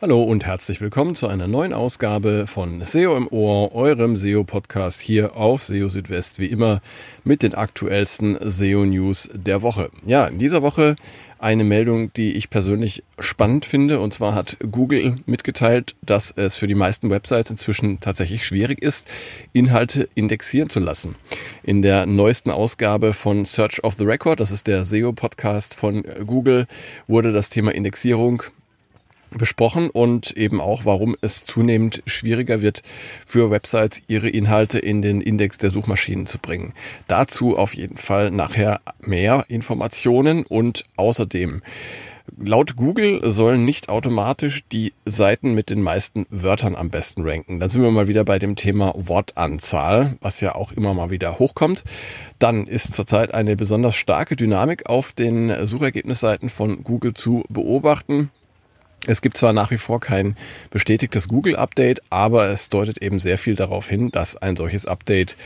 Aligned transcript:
Hallo 0.00 0.22
und 0.22 0.46
herzlich 0.46 0.80
willkommen 0.80 1.16
zu 1.16 1.26
einer 1.26 1.48
neuen 1.48 1.72
Ausgabe 1.72 2.46
von 2.46 2.84
SEO 2.84 3.16
im 3.16 3.26
Ohr, 3.32 3.74
eurem 3.74 4.16
SEO-Podcast 4.16 5.00
hier 5.00 5.34
auf 5.34 5.64
SEO 5.64 5.88
Südwest, 5.88 6.38
wie 6.38 6.46
immer 6.46 6.82
mit 7.24 7.42
den 7.42 7.56
aktuellsten 7.56 8.38
SEO-News 8.40 9.30
der 9.34 9.60
Woche. 9.60 9.90
Ja, 10.06 10.26
in 10.26 10.38
dieser 10.38 10.62
Woche 10.62 10.94
eine 11.40 11.64
Meldung, 11.64 12.12
die 12.12 12.36
ich 12.36 12.48
persönlich 12.48 13.02
spannend 13.18 13.64
finde. 13.64 13.98
Und 13.98 14.14
zwar 14.14 14.36
hat 14.36 14.58
Google 14.70 15.16
mitgeteilt, 15.26 15.96
dass 16.00 16.30
es 16.30 16.54
für 16.54 16.68
die 16.68 16.76
meisten 16.76 17.10
Websites 17.10 17.50
inzwischen 17.50 17.98
tatsächlich 17.98 18.46
schwierig 18.46 18.80
ist, 18.80 19.08
Inhalte 19.52 20.08
indexieren 20.14 20.70
zu 20.70 20.78
lassen. 20.78 21.16
In 21.64 21.82
der 21.82 22.06
neuesten 22.06 22.52
Ausgabe 22.52 23.14
von 23.14 23.44
Search 23.44 23.82
of 23.82 23.94
the 23.94 24.04
Record, 24.04 24.38
das 24.38 24.52
ist 24.52 24.68
der 24.68 24.84
SEO-Podcast 24.84 25.74
von 25.74 26.04
Google, 26.24 26.68
wurde 27.08 27.32
das 27.32 27.50
Thema 27.50 27.74
Indexierung 27.74 28.44
besprochen 29.36 29.90
und 29.90 30.30
eben 30.36 30.60
auch, 30.60 30.84
warum 30.84 31.16
es 31.20 31.44
zunehmend 31.44 32.02
schwieriger 32.06 32.62
wird 32.62 32.82
für 33.26 33.50
Websites, 33.50 34.02
ihre 34.08 34.28
Inhalte 34.28 34.78
in 34.78 35.02
den 35.02 35.20
Index 35.20 35.58
der 35.58 35.70
Suchmaschinen 35.70 36.26
zu 36.26 36.38
bringen. 36.38 36.74
Dazu 37.06 37.56
auf 37.56 37.74
jeden 37.74 37.96
Fall 37.96 38.30
nachher 38.30 38.80
mehr 39.00 39.44
Informationen 39.48 40.44
und 40.44 40.84
außerdem 40.96 41.62
Laut 42.36 42.76
Google 42.76 43.20
sollen 43.30 43.64
nicht 43.64 43.88
automatisch 43.88 44.62
die 44.70 44.92
Seiten 45.04 45.54
mit 45.54 45.70
den 45.70 45.82
meisten 45.82 46.26
Wörtern 46.30 46.76
am 46.76 46.90
besten 46.90 47.22
ranken. 47.22 47.58
Dann 47.58 47.68
sind 47.68 47.82
wir 47.82 47.90
mal 47.90 48.08
wieder 48.08 48.24
bei 48.24 48.38
dem 48.38 48.54
Thema 48.54 48.92
Wortanzahl, 48.96 50.16
was 50.20 50.40
ja 50.40 50.54
auch 50.54 50.72
immer 50.72 50.94
mal 50.94 51.10
wieder 51.10 51.38
hochkommt. 51.38 51.84
Dann 52.38 52.66
ist 52.66 52.92
zurzeit 52.92 53.34
eine 53.34 53.56
besonders 53.56 53.96
starke 53.96 54.36
Dynamik 54.36 54.88
auf 54.88 55.12
den 55.12 55.66
Suchergebnisseiten 55.66 56.50
von 56.50 56.84
Google 56.84 57.14
zu 57.14 57.44
beobachten. 57.48 58.30
Es 59.06 59.22
gibt 59.22 59.36
zwar 59.36 59.52
nach 59.52 59.70
wie 59.70 59.78
vor 59.78 60.00
kein 60.00 60.36
bestätigtes 60.70 61.28
Google-Update, 61.28 62.02
aber 62.10 62.48
es 62.48 62.68
deutet 62.68 62.98
eben 62.98 63.20
sehr 63.20 63.38
viel 63.38 63.54
darauf 63.54 63.88
hin, 63.88 64.10
dass 64.10 64.36
ein 64.36 64.56
solches 64.56 64.86
Update 64.86 65.36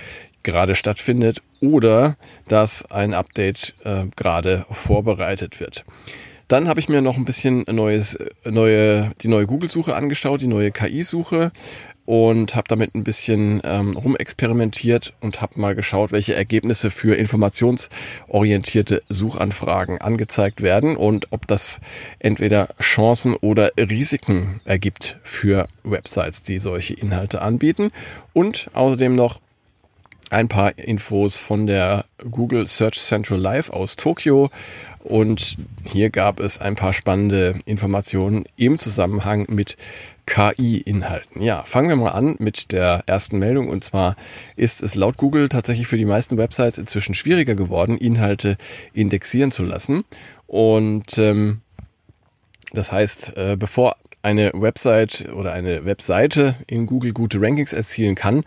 gerade 0.42 0.75
stattfindet 0.75 1.42
oder 1.61 2.17
dass 2.48 2.91
ein 2.91 3.14
Update 3.14 3.75
äh, 3.84 4.05
gerade 4.17 4.67
vorbereitet 4.70 5.61
wird. 5.61 5.84
Dann 6.48 6.69
habe 6.69 6.81
ich 6.81 6.89
mir 6.89 7.00
noch 7.00 7.17
ein 7.17 7.25
bisschen 7.25 7.64
neues, 7.70 8.19
neue, 8.44 9.12
die 9.22 9.28
neue 9.28 9.47
Google-Suche 9.47 9.94
angeschaut, 9.94 10.42
die 10.42 10.48
neue 10.48 10.70
KI-Suche 10.70 11.50
und 12.05 12.55
habe 12.56 12.69
damit 12.69 12.95
ein 12.95 13.05
bisschen 13.05 13.61
ähm, 13.64 13.97
rumexperimentiert 13.97 15.14
und 15.20 15.41
habe 15.41 15.61
mal 15.61 15.75
geschaut, 15.75 16.12
welche 16.12 16.34
Ergebnisse 16.34 16.91
für 16.91 17.17
informationsorientierte 17.17 19.03
Suchanfragen 19.09 19.98
angezeigt 20.00 20.62
werden 20.62 20.97
und 20.97 21.28
ob 21.31 21.47
das 21.47 21.81
entweder 22.19 22.69
Chancen 22.81 23.34
oder 23.34 23.72
Risiken 23.78 24.61
ergibt 24.64 25.19
für 25.22 25.69
Websites, 25.84 26.42
die 26.42 26.59
solche 26.59 26.94
Inhalte 26.94 27.41
anbieten. 27.41 27.91
Und 28.33 28.69
außerdem 28.75 29.14
noch 29.14 29.41
ein 30.33 30.48
paar 30.48 30.78
Infos 30.78 31.37
von 31.37 31.66
der 31.66 32.06
Google 32.31 32.66
Search 32.66 32.98
Central 32.98 33.39
Live 33.39 33.70
aus 33.70 33.97
Tokio. 33.97 34.50
Und 35.00 35.59
hier 35.84 36.11
gab 36.11 36.41
es 36.41 36.61
ein 36.61 36.75
paar 36.75 36.92
spannende 36.92 37.61
Informationen 37.66 38.44
im 38.56 38.78
Zusammenhang 38.78 39.47
mit 39.50 39.77
KI-Inhalten. 40.27 41.42
Ja, 41.42 41.62
fangen 41.65 41.89
wir 41.89 41.97
mal 41.97 42.11
an 42.11 42.37
mit 42.39 42.73
der 42.73 43.03
ersten 43.06 43.39
Meldung. 43.39 43.69
Und 43.69 43.84
zwar 43.84 44.17
ist 44.56 44.83
es 44.83 44.95
laut 44.95 45.17
Google 45.17 45.48
tatsächlich 45.48 45.87
für 45.87 45.97
die 45.97 46.05
meisten 46.05 46.39
Websites 46.39 46.78
inzwischen 46.78 47.15
schwieriger 47.15 47.55
geworden, 47.55 47.97
Inhalte 47.99 48.56
indexieren 48.93 49.50
zu 49.50 49.65
lassen. 49.65 50.05
Und 50.47 51.19
ähm, 51.19 51.60
das 52.72 52.93
heißt, 52.93 53.37
äh, 53.37 53.56
bevor 53.59 53.97
eine 54.22 54.53
Website 54.55 55.28
oder 55.34 55.53
eine 55.53 55.84
Webseite 55.84 56.54
in 56.66 56.87
Google 56.87 57.12
gute 57.12 57.41
Rankings 57.41 57.72
erzielen 57.72 58.15
kann, 58.15 58.44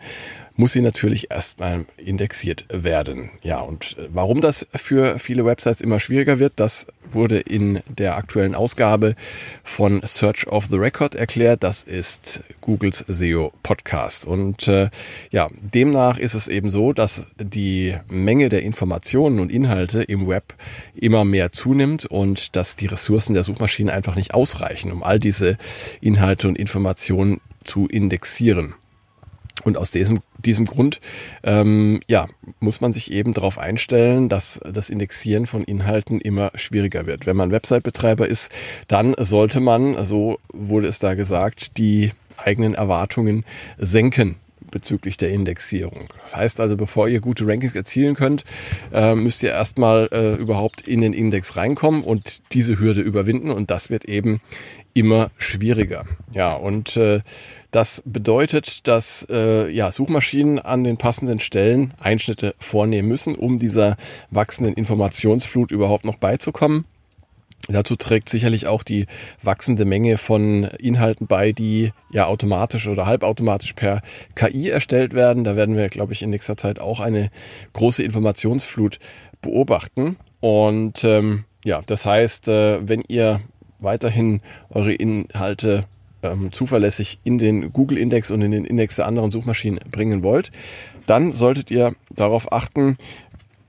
muss 0.57 0.73
sie 0.73 0.81
natürlich 0.81 1.31
erstmal 1.31 1.85
indexiert 1.97 2.65
werden. 2.69 3.31
Ja, 3.41 3.59
und 3.59 3.97
äh, 3.97 4.07
warum 4.13 4.41
das 4.41 4.67
für 4.73 5.19
viele 5.19 5.45
Websites 5.45 5.81
immer 5.81 5.99
schwieriger 5.99 6.39
wird, 6.39 6.53
das 6.55 6.87
wurde 7.11 7.39
in 7.39 7.81
der 7.87 8.15
aktuellen 8.15 8.55
Ausgabe 8.55 9.15
von 9.63 10.01
Search 10.03 10.47
of 10.47 10.65
the 10.67 10.77
Record 10.77 11.15
erklärt. 11.15 11.63
Das 11.63 11.83
ist 11.83 12.43
Googles 12.61 13.05
SEO 13.07 13.51
Podcast. 13.63 14.25
Und 14.25 14.67
äh, 14.67 14.89
ja, 15.31 15.49
demnach 15.61 16.17
ist 16.17 16.33
es 16.33 16.47
eben 16.47 16.69
so, 16.69 16.93
dass 16.93 17.27
die 17.37 17.95
Menge 18.07 18.49
der 18.49 18.63
Informationen 18.63 19.39
und 19.39 19.51
Inhalte 19.51 20.03
im 20.03 20.27
Web 20.27 20.55
immer 20.95 21.25
mehr 21.25 21.51
zunimmt 21.51 22.05
und 22.05 22.55
dass 22.55 22.75
die 22.75 22.87
Ressourcen 22.87 23.33
der 23.33 23.43
Suchmaschinen 23.43 23.93
einfach 23.93 24.15
nicht 24.15 24.33
ausreichen, 24.33 24.91
um 24.91 25.03
all 25.03 25.19
diese 25.19 25.57
Inhalte 26.01 26.47
und 26.47 26.57
Informationen 26.57 27.41
zu 27.63 27.87
indexieren. 27.87 28.75
Und 29.65 29.77
aus 29.77 29.89
diesem, 29.89 30.21
diesem 30.37 30.65
Grund 30.65 31.01
ähm, 31.43 31.99
ja, 32.07 32.27
muss 32.59 32.81
man 32.81 32.93
sich 32.93 33.11
eben 33.11 33.33
darauf 33.33 33.57
einstellen, 33.57 34.29
dass 34.29 34.61
das 34.63 34.91
Indexieren 34.91 35.47
von 35.47 35.63
Inhalten 35.63 36.21
immer 36.21 36.51
schwieriger 36.53 37.07
wird. 37.07 37.25
Wenn 37.25 37.35
man 37.35 37.51
Website-Betreiber 37.51 38.27
ist, 38.27 38.51
dann 38.87 39.15
sollte 39.17 39.59
man, 39.59 40.05
so 40.05 40.37
wurde 40.53 40.87
es 40.87 40.99
da 40.99 41.15
gesagt, 41.15 41.77
die 41.79 42.11
eigenen 42.37 42.75
Erwartungen 42.75 43.43
senken 43.79 44.35
bezüglich 44.69 45.17
der 45.17 45.29
Indexierung. 45.29 46.09
Das 46.19 46.35
heißt 46.35 46.59
also, 46.59 46.77
bevor 46.77 47.07
ihr 47.07 47.21
gute 47.21 47.47
Rankings 47.47 47.75
erzielen 47.75 48.13
könnt, 48.13 48.43
äh, 48.93 49.15
müsst 49.15 49.41
ihr 49.41 49.51
erstmal 49.51 50.09
äh, 50.11 50.35
überhaupt 50.35 50.87
in 50.87 51.01
den 51.01 51.13
Index 51.13 51.55
reinkommen 51.55 52.03
und 52.03 52.41
diese 52.51 52.77
Hürde 52.77 53.01
überwinden 53.01 53.51
und 53.51 53.71
das 53.71 53.89
wird 53.89 54.05
eben 54.05 54.41
immer 54.93 55.31
schwieriger. 55.37 56.05
Ja, 56.33 56.53
und 56.53 56.97
äh, 56.97 57.21
das 57.75 58.01
bedeutet, 58.05 58.87
dass 58.87 59.27
äh, 59.29 59.69
ja, 59.69 59.91
Suchmaschinen 59.91 60.59
an 60.59 60.85
den 60.85 60.95
passenden 60.95 61.41
Stellen 61.41 61.93
Einschnitte 61.99 62.55
vornehmen 62.57 63.09
müssen, 63.09 63.35
um 63.35 63.59
dieser 63.59 63.97
wachsenden 64.31 64.75
Informationsflut 64.75 65.71
überhaupt 65.71 66.05
noch 66.05 66.15
beizukommen. 66.15 66.85
Dazu 67.67 67.97
trägt 67.97 68.29
sicherlich 68.29 68.67
auch 68.67 68.83
die 68.83 69.07
wachsende 69.43 69.83
Menge 69.83 70.17
von 70.17 70.63
Inhalten 70.79 71.27
bei, 71.27 71.51
die 71.51 71.91
ja 72.11 72.27
automatisch 72.27 72.87
oder 72.87 73.07
halbautomatisch 73.07 73.73
per 73.73 74.01
KI 74.35 74.69
erstellt 74.69 75.13
werden. 75.13 75.43
Da 75.43 75.57
werden 75.57 75.75
wir, 75.75 75.89
glaube 75.89 76.13
ich, 76.13 76.21
in 76.21 76.29
nächster 76.29 76.55
Zeit 76.55 76.79
auch 76.79 77.01
eine 77.01 77.29
große 77.73 78.03
Informationsflut 78.03 78.99
beobachten. 79.41 80.15
Und 80.39 81.03
ähm, 81.03 81.43
ja, 81.65 81.81
das 81.85 82.05
heißt, 82.05 82.47
äh, 82.47 82.87
wenn 82.87 83.03
ihr 83.05 83.41
weiterhin 83.81 84.39
eure 84.69 84.93
Inhalte 84.93 85.83
ähm, 86.31 86.51
zuverlässig 86.51 87.19
in 87.23 87.37
den 87.37 87.71
Google-Index 87.73 88.31
und 88.31 88.41
in 88.41 88.51
den 88.51 88.65
Index 88.65 88.95
der 88.95 89.07
anderen 89.07 89.31
Suchmaschinen 89.31 89.79
bringen 89.91 90.23
wollt, 90.23 90.51
dann 91.05 91.31
solltet 91.31 91.71
ihr 91.71 91.95
darauf 92.09 92.51
achten, 92.51 92.97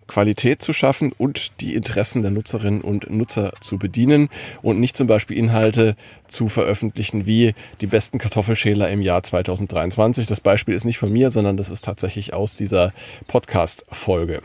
Qualität 0.07 0.63
zu 0.63 0.73
schaffen 0.73 1.13
und 1.17 1.61
die 1.61 1.75
Interessen 1.75 2.23
der 2.23 2.31
Nutzerinnen 2.31 2.81
und 2.81 3.11
Nutzer 3.11 3.53
zu 3.61 3.79
bedienen 3.79 4.29
und 4.63 4.79
nicht 4.79 4.97
zum 4.97 5.07
Beispiel 5.07 5.37
Inhalte 5.37 5.97
zu 6.27 6.49
veröffentlichen 6.49 7.27
wie 7.27 7.55
die 7.81 7.87
besten 7.87 8.19
Kartoffelschäler 8.19 8.89
im 8.91 9.03
Jahr 9.03 9.23
2023. 9.23 10.27
Das 10.27 10.41
Beispiel 10.41 10.75
ist 10.75 10.85
nicht 10.85 10.99
von 10.99 11.13
mir, 11.13 11.31
sondern 11.31 11.57
das 11.57 11.71
ist 11.71 11.85
tatsächlich 11.85 12.35
aus 12.35 12.55
dieser 12.55 12.93
Podcast-Folge. 13.27 14.43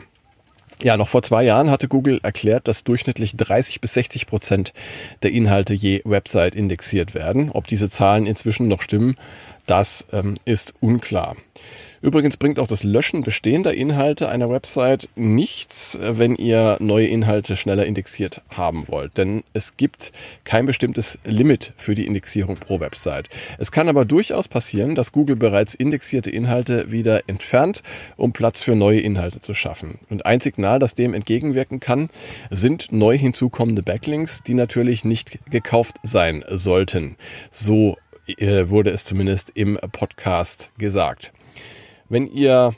Ja, 0.82 0.96
noch 0.96 1.08
vor 1.08 1.22
zwei 1.22 1.44
Jahren 1.44 1.70
hatte 1.70 1.86
Google 1.86 2.18
erklärt, 2.24 2.66
dass 2.66 2.82
durchschnittlich 2.82 3.36
30 3.36 3.80
bis 3.80 3.94
60 3.94 4.26
Prozent 4.26 4.72
der 5.22 5.30
Inhalte 5.30 5.74
je 5.74 6.02
Website 6.04 6.56
indexiert 6.56 7.14
werden. 7.14 7.50
Ob 7.52 7.68
diese 7.68 7.88
Zahlen 7.88 8.26
inzwischen 8.26 8.66
noch 8.66 8.82
stimmen, 8.82 9.16
das 9.66 10.06
ähm, 10.12 10.38
ist 10.44 10.74
unklar. 10.80 11.36
Übrigens 12.02 12.36
bringt 12.36 12.58
auch 12.58 12.66
das 12.66 12.82
Löschen 12.82 13.22
bestehender 13.22 13.72
Inhalte 13.74 14.28
einer 14.28 14.50
Website 14.50 15.08
nichts, 15.14 15.96
wenn 16.00 16.34
ihr 16.34 16.76
neue 16.80 17.06
Inhalte 17.06 17.54
schneller 17.54 17.86
indexiert 17.86 18.42
haben 18.50 18.88
wollt. 18.88 19.16
Denn 19.18 19.44
es 19.52 19.76
gibt 19.76 20.10
kein 20.42 20.66
bestimmtes 20.66 21.20
Limit 21.24 21.72
für 21.76 21.94
die 21.94 22.06
Indexierung 22.06 22.56
pro 22.56 22.80
Website. 22.80 23.28
Es 23.58 23.70
kann 23.70 23.88
aber 23.88 24.04
durchaus 24.04 24.48
passieren, 24.48 24.96
dass 24.96 25.12
Google 25.12 25.36
bereits 25.36 25.74
indexierte 25.76 26.28
Inhalte 26.28 26.90
wieder 26.90 27.28
entfernt, 27.28 27.84
um 28.16 28.32
Platz 28.32 28.62
für 28.62 28.74
neue 28.74 29.00
Inhalte 29.00 29.38
zu 29.38 29.54
schaffen. 29.54 30.00
Und 30.10 30.26
ein 30.26 30.40
Signal, 30.40 30.80
das 30.80 30.94
dem 30.94 31.14
entgegenwirken 31.14 31.78
kann, 31.78 32.08
sind 32.50 32.90
neu 32.90 33.16
hinzukommende 33.16 33.84
Backlinks, 33.84 34.42
die 34.42 34.54
natürlich 34.54 35.04
nicht 35.04 35.38
gekauft 35.50 35.98
sein 36.02 36.44
sollten. 36.50 37.14
So 37.48 37.96
äh, 38.26 38.68
wurde 38.68 38.90
es 38.90 39.04
zumindest 39.04 39.52
im 39.54 39.78
Podcast 39.92 40.70
gesagt. 40.78 41.32
Wenn 42.12 42.26
ihr 42.26 42.74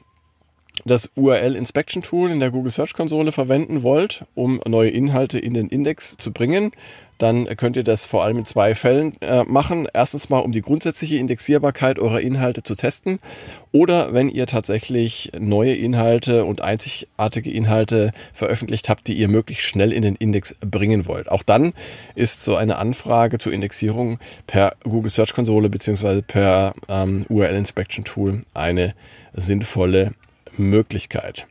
das 0.85 1.11
URL 1.17 1.57
Inspection 1.57 2.03
Tool 2.03 2.31
in 2.31 2.39
der 2.39 2.53
Google 2.53 2.71
Search 2.71 2.95
Konsole 2.95 3.33
verwenden 3.33 3.83
wollt, 3.83 4.27
um 4.37 4.61
neue 4.65 4.91
Inhalte 4.91 5.41
in 5.41 5.55
den 5.55 5.69
Index 5.69 6.17
zu 6.17 6.33
bringen, 6.33 6.71
dann 7.19 7.47
könnt 7.57 7.77
ihr 7.77 7.85
das 7.85 8.05
vor 8.05 8.25
allem 8.25 8.39
in 8.39 8.45
zwei 8.45 8.75
Fällen 8.75 9.21
äh, 9.21 9.45
machen. 9.45 9.87
Erstens 9.93 10.31
mal, 10.31 10.41
um 10.41 10.53
die 10.53 10.63
grundsätzliche 10.63 11.17
Indexierbarkeit 11.17 11.99
eurer 11.99 12.21
Inhalte 12.21 12.63
zu 12.63 12.75
testen 12.75 13.21
oder 13.73 14.13
wenn 14.13 14.29
ihr 14.29 14.47
tatsächlich 14.47 15.31
neue 15.39 15.75
Inhalte 15.75 16.45
und 16.45 16.61
einzigartige 16.61 17.51
Inhalte 17.51 18.13
veröffentlicht 18.33 18.89
habt, 18.89 19.07
die 19.07 19.15
ihr 19.15 19.29
möglichst 19.29 19.65
schnell 19.65 19.93
in 19.93 20.03
den 20.03 20.17
Index 20.17 20.57
bringen 20.61 21.07
wollt. 21.07 21.29
Auch 21.29 21.45
dann 21.45 21.73
ist 22.17 22.45
so 22.45 22.57
eine 22.57 22.77
Anfrage 22.77 23.39
zur 23.39 23.53
Indexierung 23.53 24.19
per 24.47 24.75
Google 24.83 25.11
Search 25.11 25.35
Konsole 25.35 25.71
beziehungsweise 25.71 26.23
per 26.23 26.75
ähm, 26.89 27.27
URL 27.29 27.55
Inspection 27.55 28.05
Tool 28.05 28.43
eine 28.55 28.95
sinnvolle 29.35 30.13
Möglichkeit. 30.57 31.47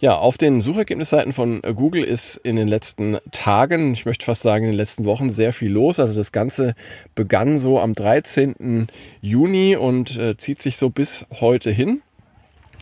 Ja, 0.00 0.14
auf 0.16 0.38
den 0.38 0.60
Suchergebnisseiten 0.60 1.32
von 1.32 1.60
Google 1.60 2.04
ist 2.04 2.36
in 2.36 2.54
den 2.54 2.68
letzten 2.68 3.18
Tagen, 3.32 3.92
ich 3.92 4.06
möchte 4.06 4.26
fast 4.26 4.42
sagen 4.42 4.66
in 4.66 4.70
den 4.70 4.76
letzten 4.76 5.04
Wochen 5.06 5.28
sehr 5.28 5.52
viel 5.52 5.72
los. 5.72 5.98
Also 5.98 6.14
das 6.14 6.30
Ganze 6.30 6.76
begann 7.16 7.58
so 7.58 7.80
am 7.80 7.96
13. 7.96 8.86
Juni 9.20 9.74
und 9.74 10.16
äh, 10.16 10.36
zieht 10.36 10.62
sich 10.62 10.76
so 10.76 10.88
bis 10.88 11.26
heute 11.40 11.72
hin. 11.72 12.00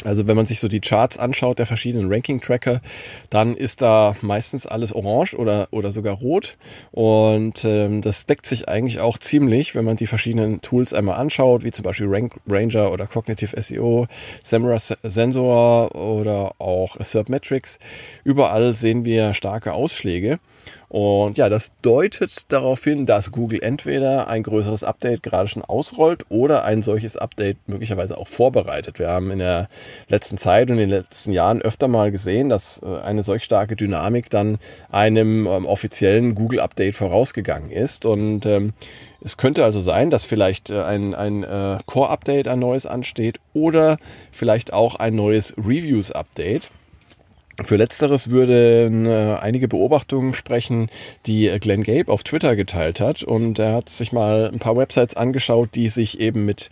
Also 0.04 0.26
wenn 0.26 0.36
man 0.36 0.46
sich 0.46 0.60
so 0.60 0.68
die 0.68 0.80
Charts 0.80 1.18
anschaut 1.18 1.58
der 1.58 1.66
verschiedenen 1.66 2.12
Ranking-Tracker, 2.12 2.80
dann 3.30 3.56
ist 3.56 3.82
da 3.82 4.14
meistens 4.20 4.66
alles 4.66 4.92
orange 4.92 5.34
oder, 5.34 5.68
oder 5.70 5.90
sogar 5.90 6.16
rot. 6.16 6.58
Und 6.92 7.64
ähm, 7.64 8.02
das 8.02 8.26
deckt 8.26 8.46
sich 8.46 8.68
eigentlich 8.68 9.00
auch 9.00 9.18
ziemlich, 9.18 9.74
wenn 9.74 9.84
man 9.84 9.96
die 9.96 10.06
verschiedenen 10.06 10.60
Tools 10.60 10.92
einmal 10.92 11.16
anschaut, 11.16 11.64
wie 11.64 11.70
zum 11.70 11.82
Beispiel 11.82 12.08
Rank 12.08 12.34
Ranger 12.46 12.92
oder 12.92 13.06
Cognitive 13.06 13.60
SEO, 13.60 14.06
Samara 14.42 14.78
Sensor 15.02 15.94
oder 15.94 16.54
auch 16.58 16.96
Metrics. 17.28 17.78
Überall 18.24 18.74
sehen 18.74 19.04
wir 19.04 19.34
starke 19.34 19.72
Ausschläge. 19.72 20.38
Und 20.88 21.36
ja, 21.36 21.48
das 21.48 21.72
deutet 21.82 22.52
darauf 22.52 22.84
hin, 22.84 23.06
dass 23.06 23.32
Google 23.32 23.62
entweder 23.62 24.28
ein 24.28 24.42
größeres 24.42 24.84
Update 24.84 25.22
gerade 25.22 25.48
schon 25.48 25.64
ausrollt 25.64 26.24
oder 26.28 26.64
ein 26.64 26.82
solches 26.82 27.16
Update 27.16 27.56
möglicherweise 27.66 28.16
auch 28.16 28.28
vorbereitet. 28.28 28.98
Wir 28.98 29.08
haben 29.08 29.30
in 29.30 29.38
der 29.38 29.68
letzten 30.08 30.38
Zeit 30.38 30.70
und 30.70 30.78
in 30.78 30.88
den 30.88 30.98
letzten 31.00 31.32
Jahren 31.32 31.60
öfter 31.60 31.88
mal 31.88 32.12
gesehen, 32.12 32.48
dass 32.48 32.80
äh, 32.82 33.00
eine 33.00 33.22
solch 33.22 33.42
starke 33.42 33.74
Dynamik 33.74 34.30
dann 34.30 34.58
einem 34.90 35.46
ähm, 35.46 35.66
offiziellen 35.66 36.34
Google-Update 36.34 36.94
vorausgegangen 36.94 37.70
ist. 37.70 38.06
Und 38.06 38.46
ähm, 38.46 38.72
es 39.20 39.36
könnte 39.36 39.64
also 39.64 39.80
sein, 39.80 40.10
dass 40.10 40.24
vielleicht 40.24 40.70
äh, 40.70 40.82
ein, 40.82 41.14
ein 41.14 41.42
äh, 41.42 41.78
Core-Update, 41.86 42.46
ein 42.46 42.60
neues 42.60 42.86
ansteht 42.86 43.40
oder 43.54 43.98
vielleicht 44.30 44.72
auch 44.72 44.94
ein 44.94 45.16
neues 45.16 45.54
Reviews-Update. 45.56 46.70
Für 47.64 47.76
letzteres 47.76 48.28
würden 48.28 49.06
äh, 49.06 49.38
einige 49.40 49.66
Beobachtungen 49.66 50.34
sprechen, 50.34 50.90
die 51.24 51.50
Glenn 51.58 51.84
Gabe 51.84 52.12
auf 52.12 52.22
Twitter 52.22 52.54
geteilt 52.54 53.00
hat. 53.00 53.22
Und 53.22 53.58
er 53.58 53.72
hat 53.72 53.88
sich 53.88 54.12
mal 54.12 54.50
ein 54.52 54.58
paar 54.58 54.76
Websites 54.76 55.16
angeschaut, 55.16 55.70
die 55.74 55.88
sich 55.88 56.20
eben 56.20 56.44
mit 56.44 56.68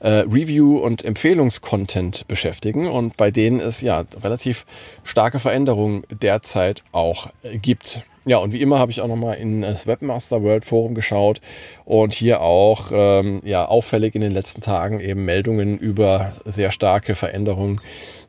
äh, 0.00 0.08
Review- 0.08 0.78
und 0.78 1.04
Empfehlungskontent 1.04 2.26
beschäftigen 2.28 2.88
und 2.88 3.16
bei 3.18 3.30
denen 3.30 3.60
es 3.60 3.82
ja 3.82 4.04
relativ 4.22 4.64
starke 5.04 5.38
Veränderungen 5.38 6.02
derzeit 6.10 6.82
auch 6.92 7.28
gibt. 7.42 8.02
Ja, 8.24 8.38
und 8.38 8.52
wie 8.52 8.60
immer 8.60 8.78
habe 8.78 8.92
ich 8.92 9.00
auch 9.00 9.08
nochmal 9.08 9.36
in 9.36 9.62
das 9.62 9.86
Webmaster 9.86 10.42
World 10.42 10.64
Forum 10.64 10.94
geschaut 10.94 11.40
und 11.84 12.14
hier 12.14 12.40
auch 12.40 12.90
ähm, 12.92 13.40
ja, 13.44 13.66
auffällig 13.66 14.14
in 14.14 14.20
den 14.20 14.32
letzten 14.32 14.60
Tagen 14.60 15.00
eben 15.00 15.24
Meldungen 15.24 15.76
über 15.76 16.32
sehr 16.44 16.70
starke 16.70 17.16
Veränderungen 17.16 17.80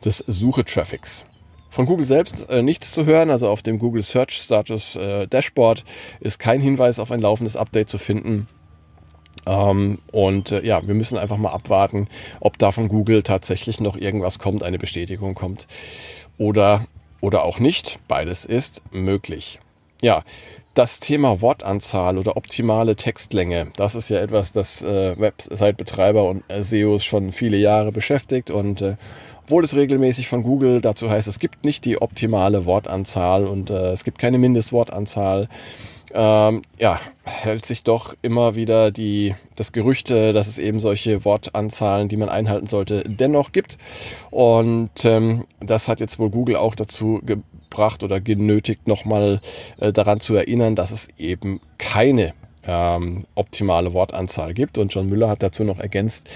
des 0.04 0.18
Suchetraffics. 0.18 1.26
Von 1.74 1.88
Google 1.88 2.06
selbst 2.06 2.52
äh, 2.52 2.62
nichts 2.62 2.92
zu 2.92 3.08
hören, 3.08 3.32
also 3.32 3.50
auf 3.50 3.64
dem 3.64 3.80
Google 3.80 4.04
Search 4.04 4.34
Status 4.34 4.96
äh, 4.96 5.26
Dashboard 5.26 5.84
ist 6.20 6.38
kein 6.38 6.62
Hinweis 6.62 7.00
auf 7.00 7.10
ein 7.10 7.20
laufendes 7.20 7.58
Update 7.58 7.90
zu 7.90 7.98
finden. 7.98 8.48
Ähm, 9.48 9.98
und 10.12 10.52
äh, 10.52 10.64
ja, 10.64 10.86
wir 10.86 10.94
müssen 10.94 11.18
einfach 11.18 11.38
mal 11.38 11.50
abwarten, 11.50 12.10
ob 12.40 12.60
da 12.60 12.72
von 12.72 12.90
Google 12.90 13.24
tatsächlich 13.24 13.80
noch 13.80 13.98
irgendwas 13.98 14.38
kommt, 14.38 14.62
eine 14.62 14.78
Bestätigung 14.78 15.34
kommt 15.34 15.66
oder, 16.38 16.86
oder 17.22 17.44
auch 17.44 17.58
nicht. 17.58 17.98
Beides 18.08 18.46
ist 18.46 18.84
möglich. 18.94 19.60
Ja, 20.00 20.22
das 20.76 21.00
Thema 21.00 21.42
Wortanzahl 21.42 22.20
oder 22.20 22.38
optimale 22.38 22.96
Textlänge, 22.96 23.72
das 23.78 23.96
ist 23.96 24.10
ja 24.10 24.20
etwas, 24.20 24.54
das 24.54 24.84
äh, 24.84 25.20
Website-Betreiber 25.20 26.24
und 26.24 26.44
äh, 26.50 26.62
SEOs 26.64 27.04
schon 27.04 27.32
viele 27.32 27.58
Jahre 27.58 27.92
beschäftigt 27.92 28.52
und 28.52 28.82
äh, 28.82 28.96
obwohl 29.44 29.64
es 29.64 29.76
regelmäßig 29.76 30.28
von 30.30 30.44
Google 30.44 30.82
dazu 30.82 31.10
heißt, 31.10 31.28
es 31.28 31.40
gibt 31.40 31.66
nicht 31.66 31.86
die 31.86 32.02
optimale 32.02 32.66
Wortanzahl 32.66 33.46
und 33.46 33.70
äh, 33.70 33.92
es 33.92 34.04
gibt 34.04 34.18
keine 34.18 34.38
Mindestwortanzahl. 34.38 35.50
Ähm, 36.14 36.62
ja, 36.78 37.00
hält 37.24 37.66
sich 37.66 37.84
doch 37.84 38.16
immer 38.22 38.56
wieder 38.56 38.92
die, 38.92 39.34
das 39.56 39.72
Gerüchte, 39.72 40.32
dass 40.32 40.48
es 40.48 40.60
eben 40.60 40.80
solche 40.80 41.26
Wortanzahlen, 41.26 42.08
die 42.08 42.18
man 42.18 42.30
einhalten 42.30 42.68
sollte, 42.68 43.04
dennoch 43.06 43.52
gibt. 43.52 43.78
Und 44.30 44.92
ähm, 45.04 45.46
das 45.60 45.88
hat 45.88 46.00
jetzt 46.00 46.20
wohl 46.20 46.30
Google 46.30 46.56
auch 46.56 46.76
dazu 46.76 47.20
gebracht 47.26 48.04
oder 48.04 48.22
genötigt, 48.22 48.88
nochmal 48.88 49.40
äh, 49.80 49.92
daran 49.92 50.20
zu 50.20 50.36
erinnern, 50.36 50.76
dass 50.76 50.92
es 50.92 51.10
eben 51.18 51.60
keine 51.80 52.34
ähm, 52.66 53.26
optimale 53.36 53.94
Wortanzahl 53.94 54.54
gibt. 54.54 54.78
Und 54.78 54.94
John 54.94 55.08
Müller 55.08 55.30
hat 55.30 55.44
dazu 55.44 55.64
noch 55.64 55.80
ergänzt, 55.80 56.30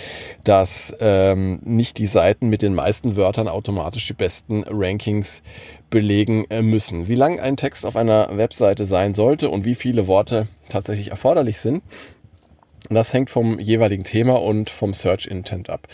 dass 0.44 0.95
ähm, 1.00 1.59
nicht 1.63 1.97
die 1.97 2.06
Seiten 2.06 2.50
mit 2.50 2.62
den 2.62 2.75
meisten 2.75 3.15
Wörtern 3.15 3.47
automatisch 3.47 4.07
die 4.07 4.13
besten 4.13 4.63
Rankings 4.68 5.41
belegen 5.89 6.45
äh, 6.50 6.62
müssen. 6.62 7.07
Wie 7.07 7.15
lang 7.15 7.39
ein 7.39 7.57
Text 7.57 7.85
auf 7.85 7.95
einer 7.95 8.38
Webseite 8.38 8.85
sein 8.85 9.13
sollte 9.13 9.50
und 9.50 9.65
wie 9.65 9.75
viele 9.75 10.07
Worte 10.07 10.47
tatsächlich 10.69 11.12
erforderlich 11.12 11.59
sind, 11.59 11.81
das 12.89 13.13
hängt 13.13 13.30
vom 13.30 13.59
jeweiligen 13.59 14.03
Thema 14.03 14.41
und 14.41 14.69
vom 14.69 14.94
Search 14.94 15.27
Intent 15.27 15.69
ab. 15.69 15.88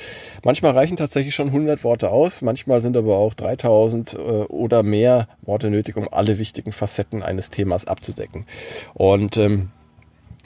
Manchmal 0.43 0.73
reichen 0.73 0.97
tatsächlich 0.97 1.33
schon 1.33 1.47
100 1.47 1.83
Worte 1.83 2.11
aus, 2.11 2.41
manchmal 2.41 2.81
sind 2.81 2.95
aber 2.95 3.17
auch 3.17 3.33
3000 3.33 4.13
äh, 4.13 4.17
oder 4.17 4.83
mehr 4.83 5.27
Worte 5.41 5.69
nötig, 5.69 5.97
um 5.97 6.07
alle 6.11 6.37
wichtigen 6.37 6.71
Facetten 6.71 7.23
eines 7.23 7.49
Themas 7.49 7.87
abzudecken. 7.87 8.45
Und 8.93 9.37
ähm, 9.37 9.69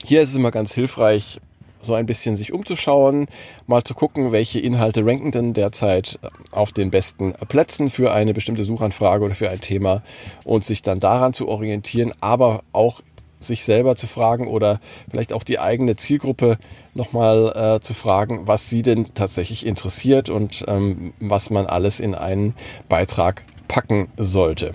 hier 0.04 0.22
ist 0.22 0.30
es 0.30 0.36
immer 0.36 0.50
ganz 0.50 0.74
hilfreich, 0.74 1.40
so 1.80 1.94
ein 1.94 2.06
bisschen 2.06 2.36
sich 2.36 2.52
umzuschauen, 2.52 3.26
mal 3.66 3.84
zu 3.84 3.94
gucken, 3.94 4.32
welche 4.32 4.58
Inhalte 4.58 5.04
ranken 5.04 5.30
denn 5.30 5.54
derzeit 5.54 6.18
auf 6.50 6.72
den 6.72 6.90
besten 6.90 7.32
Plätzen 7.48 7.90
für 7.90 8.12
eine 8.12 8.34
bestimmte 8.34 8.64
Suchanfrage 8.64 9.24
oder 9.24 9.34
für 9.34 9.50
ein 9.50 9.60
Thema 9.60 10.02
und 10.44 10.64
sich 10.64 10.82
dann 10.82 11.00
daran 11.00 11.32
zu 11.32 11.48
orientieren, 11.48 12.12
aber 12.20 12.62
auch 12.72 13.02
sich 13.40 13.64
selber 13.64 13.94
zu 13.94 14.08
fragen 14.08 14.48
oder 14.48 14.80
vielleicht 15.10 15.32
auch 15.32 15.44
die 15.44 15.60
eigene 15.60 15.94
Zielgruppe 15.94 16.58
nochmal 16.94 17.76
äh, 17.76 17.80
zu 17.80 17.94
fragen, 17.94 18.48
was 18.48 18.68
sie 18.68 18.82
denn 18.82 19.14
tatsächlich 19.14 19.64
interessiert 19.64 20.28
und 20.28 20.64
ähm, 20.66 21.12
was 21.20 21.50
man 21.50 21.66
alles 21.66 22.00
in 22.00 22.16
einen 22.16 22.54
Beitrag 22.88 23.44
packen 23.68 24.08
sollte. 24.16 24.74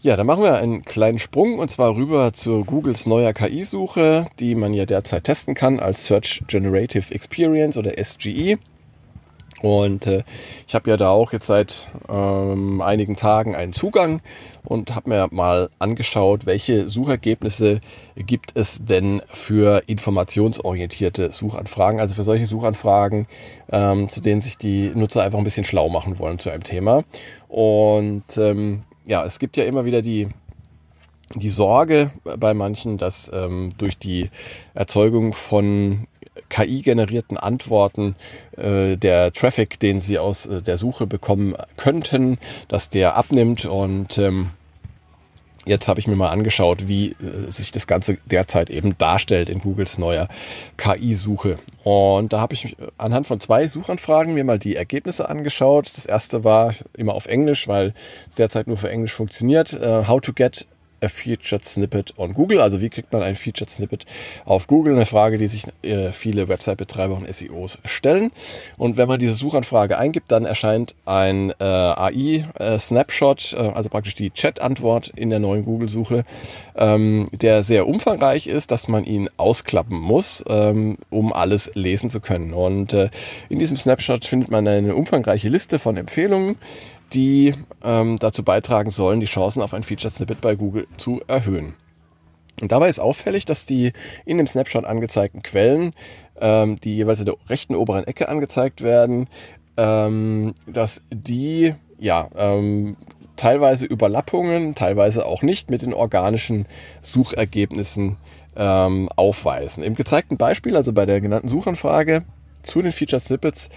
Ja, 0.00 0.14
dann 0.14 0.28
machen 0.28 0.44
wir 0.44 0.54
einen 0.54 0.84
kleinen 0.84 1.18
Sprung 1.18 1.58
und 1.58 1.72
zwar 1.72 1.96
rüber 1.96 2.32
zu 2.32 2.64
Googles 2.64 3.06
neuer 3.06 3.32
KI-Suche, 3.32 4.26
die 4.38 4.54
man 4.54 4.72
ja 4.72 4.86
derzeit 4.86 5.24
testen 5.24 5.56
kann 5.56 5.80
als 5.80 6.06
Search 6.06 6.44
Generative 6.46 7.12
Experience 7.12 7.76
oder 7.76 7.92
SGE. 8.00 8.58
Und 9.60 10.06
äh, 10.06 10.22
ich 10.68 10.76
habe 10.76 10.88
ja 10.88 10.96
da 10.96 11.10
auch 11.10 11.32
jetzt 11.32 11.46
seit 11.46 11.88
ähm, 12.08 12.80
einigen 12.80 13.16
Tagen 13.16 13.56
einen 13.56 13.72
Zugang 13.72 14.22
und 14.64 14.94
habe 14.94 15.08
mir 15.08 15.26
mal 15.32 15.68
angeschaut, 15.80 16.46
welche 16.46 16.88
Suchergebnisse 16.88 17.80
gibt 18.14 18.56
es 18.56 18.84
denn 18.84 19.20
für 19.26 19.82
informationsorientierte 19.88 21.32
Suchanfragen, 21.32 21.98
also 21.98 22.14
für 22.14 22.22
solche 22.22 22.46
Suchanfragen, 22.46 23.26
ähm, 23.72 24.08
zu 24.08 24.20
denen 24.20 24.40
sich 24.40 24.58
die 24.58 24.92
Nutzer 24.94 25.24
einfach 25.24 25.38
ein 25.38 25.44
bisschen 25.44 25.64
schlau 25.64 25.88
machen 25.88 26.20
wollen 26.20 26.38
zu 26.38 26.50
einem 26.50 26.62
Thema. 26.62 27.02
Und 27.48 28.36
ähm, 28.36 28.84
ja, 29.08 29.24
es 29.24 29.38
gibt 29.38 29.56
ja 29.56 29.64
immer 29.64 29.86
wieder 29.86 30.02
die, 30.02 30.28
die 31.34 31.48
Sorge 31.48 32.10
bei 32.24 32.52
manchen, 32.52 32.98
dass 32.98 33.30
ähm, 33.34 33.72
durch 33.78 33.98
die 33.98 34.30
Erzeugung 34.74 35.32
von 35.32 36.06
KI-generierten 36.50 37.38
Antworten 37.38 38.16
äh, 38.56 38.96
der 38.96 39.32
Traffic, 39.32 39.80
den 39.80 40.00
sie 40.00 40.18
aus 40.18 40.44
äh, 40.46 40.62
der 40.62 40.76
Suche 40.76 41.06
bekommen 41.06 41.54
könnten, 41.78 42.38
dass 42.68 42.90
der 42.90 43.16
abnimmt. 43.16 43.64
Und 43.64 44.18
ähm, 44.18 44.50
jetzt 45.68 45.88
habe 45.88 46.00
ich 46.00 46.06
mir 46.06 46.16
mal 46.16 46.30
angeschaut, 46.30 46.88
wie 46.88 47.10
äh, 47.12 47.50
sich 47.50 47.70
das 47.70 47.86
Ganze 47.86 48.18
derzeit 48.24 48.70
eben 48.70 48.96
darstellt 48.98 49.48
in 49.48 49.60
Googles 49.60 49.98
neuer 49.98 50.28
KI-Suche. 50.76 51.58
Und 51.84 52.32
da 52.32 52.40
habe 52.40 52.54
ich 52.54 52.76
anhand 52.96 53.26
von 53.26 53.40
zwei 53.40 53.68
Suchanfragen 53.68 54.34
mir 54.34 54.44
mal 54.44 54.58
die 54.58 54.76
Ergebnisse 54.76 55.28
angeschaut. 55.28 55.90
Das 55.96 56.06
erste 56.06 56.44
war 56.44 56.74
immer 56.96 57.14
auf 57.14 57.26
Englisch, 57.26 57.68
weil 57.68 57.94
es 58.28 58.36
derzeit 58.36 58.66
nur 58.66 58.76
für 58.76 58.90
Englisch 58.90 59.12
funktioniert. 59.12 59.72
Uh, 59.72 60.06
how 60.06 60.20
to 60.20 60.32
get 60.32 60.66
a 61.02 61.08
featured 61.08 61.64
snippet 61.64 62.14
on 62.18 62.34
Google? 62.34 62.60
Also 62.60 62.80
wie 62.80 62.88
kriegt 62.88 63.12
man 63.12 63.22
ein 63.22 63.36
featured 63.36 63.70
snippet 63.70 64.06
auf 64.44 64.66
Google? 64.66 64.94
Eine 64.94 65.06
Frage, 65.06 65.38
die 65.38 65.46
sich 65.46 65.64
äh, 65.82 66.12
viele 66.12 66.48
Website-Betreiber 66.48 67.14
und 67.14 67.32
SEOs 67.32 67.78
stellen. 67.84 68.30
Und 68.76 68.96
wenn 68.96 69.08
man 69.08 69.18
diese 69.18 69.34
Suchanfrage 69.34 69.98
eingibt, 69.98 70.30
dann 70.30 70.44
erscheint 70.44 70.94
ein 71.04 71.52
äh, 71.58 71.64
AI-Snapshot, 71.64 73.54
äh, 73.54 73.56
also 73.56 73.88
praktisch 73.88 74.14
die 74.14 74.30
Chat-Antwort 74.30 75.12
in 75.16 75.30
der 75.30 75.38
neuen 75.38 75.64
Google-Suche, 75.64 76.24
ähm, 76.76 77.28
der 77.32 77.62
sehr 77.62 77.86
umfangreich 77.86 78.46
ist, 78.46 78.70
dass 78.70 78.88
man 78.88 79.04
ihn 79.04 79.28
ausklappen 79.36 79.98
muss, 79.98 80.44
ähm, 80.48 80.98
um 81.10 81.32
alles 81.32 81.70
lesen 81.74 82.10
zu 82.10 82.20
können. 82.20 82.52
Und 82.52 82.92
äh, 82.92 83.10
in 83.48 83.58
diesem 83.58 83.76
Snapshot 83.76 84.24
findet 84.24 84.50
man 84.50 84.66
eine 84.66 84.94
umfangreiche 84.94 85.48
Liste 85.48 85.78
von 85.78 85.96
Empfehlungen, 85.96 86.56
die 87.12 87.54
ähm, 87.82 88.18
dazu 88.18 88.42
beitragen 88.42 88.90
sollen, 88.90 89.20
die 89.20 89.26
Chancen 89.26 89.62
auf 89.62 89.74
ein 89.74 89.82
Featured 89.82 90.12
Snippet 90.12 90.40
bei 90.40 90.54
Google 90.54 90.86
zu 90.96 91.20
erhöhen. 91.26 91.74
Und 92.60 92.72
dabei 92.72 92.88
ist 92.88 92.98
auffällig, 92.98 93.44
dass 93.44 93.64
die 93.64 93.92
in 94.24 94.38
dem 94.38 94.46
Snapshot 94.46 94.84
angezeigten 94.84 95.42
Quellen, 95.42 95.92
ähm, 96.40 96.80
die 96.80 96.96
jeweils 96.96 97.20
in 97.20 97.26
der 97.26 97.36
rechten 97.48 97.74
oberen 97.74 98.04
Ecke 98.04 98.28
angezeigt 98.28 98.82
werden, 98.82 99.28
ähm, 99.76 100.54
dass 100.66 101.02
die 101.12 101.74
ja 101.98 102.28
ähm, 102.36 102.96
teilweise 103.36 103.86
Überlappungen, 103.86 104.74
teilweise 104.74 105.24
auch 105.24 105.42
nicht 105.42 105.70
mit 105.70 105.82
den 105.82 105.94
organischen 105.94 106.66
Suchergebnissen 107.00 108.16
ähm, 108.56 109.08
aufweisen. 109.14 109.84
Im 109.84 109.94
gezeigten 109.94 110.36
Beispiel, 110.36 110.76
also 110.76 110.92
bei 110.92 111.06
der 111.06 111.20
genannten 111.20 111.48
Suchanfrage 111.48 112.24
zu 112.62 112.82
den 112.82 112.92
Featured 112.92 113.22
Snippets, 113.22 113.70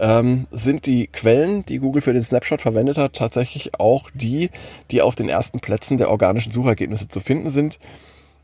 ähm, 0.00 0.46
sind 0.50 0.86
die 0.86 1.06
Quellen, 1.06 1.64
die 1.66 1.78
Google 1.78 2.02
für 2.02 2.12
den 2.12 2.22
Snapshot 2.22 2.60
verwendet 2.60 2.98
hat, 2.98 3.14
tatsächlich 3.14 3.78
auch 3.78 4.10
die, 4.14 4.50
die 4.90 5.02
auf 5.02 5.14
den 5.14 5.28
ersten 5.28 5.60
Plätzen 5.60 5.98
der 5.98 6.10
organischen 6.10 6.52
Suchergebnisse 6.52 7.08
zu 7.08 7.20
finden 7.20 7.50
sind. 7.50 7.78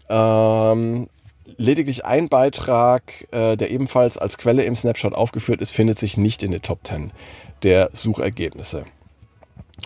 Ähm, 0.08 1.08
lediglich 1.56 2.04
ein 2.04 2.28
Beitrag, 2.28 3.26
äh, 3.32 3.56
der 3.56 3.70
ebenfalls 3.70 4.18
als 4.18 4.38
Quelle 4.38 4.64
im 4.64 4.76
Snapshot 4.76 5.14
aufgeführt 5.14 5.60
ist, 5.60 5.70
findet 5.70 5.98
sich 5.98 6.16
nicht 6.16 6.42
in 6.42 6.50
den 6.50 6.62
Top 6.62 6.80
10 6.84 7.12
der 7.62 7.90
Suchergebnisse. 7.92 8.84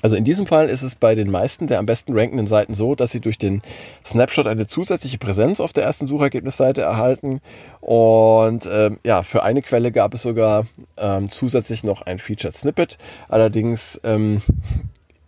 Also 0.03 0.17
in 0.17 0.25
diesem 0.25 0.47
Fall 0.47 0.69
ist 0.69 0.83
es 0.83 0.95
bei 0.95 1.15
den 1.15 1.31
meisten 1.31 1.67
der 1.67 1.79
am 1.79 1.87
besten 1.87 2.17
rankenden 2.17 2.47
Seiten 2.47 2.75
so, 2.75 2.95
dass 2.95 3.13
sie 3.13 3.21
durch 3.21 3.39
den 3.39 3.63
Snapshot 4.05 4.47
eine 4.47 4.67
zusätzliche 4.67 5.19
Präsenz 5.19 5.61
auf 5.61 5.73
der 5.73 5.85
ersten 5.85 6.07
Suchergebnisseite 6.07 6.83
erhalten. 6.83 7.41
Und 7.81 8.69
ähm, 8.71 8.99
ja, 9.05 9.23
für 9.23 9.43
eine 9.43 9.63
Quelle 9.63 9.93
gab 9.93 10.15
es 10.15 10.23
sogar 10.23 10.67
ähm, 10.97 11.31
zusätzlich 11.31 11.85
noch 11.85 12.03
ein 12.03 12.19
Featured 12.19 12.57
Snippet. 12.57 12.99
Allerdings 13.29 14.01
ähm, 14.05 14.43